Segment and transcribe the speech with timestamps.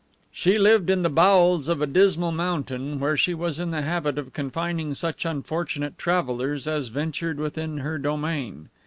[0.31, 4.17] She lived in the bowels of a dismal mountain, where she was in the habit
[4.17, 8.69] of confining such unfortunate travellers as ventured within her domain.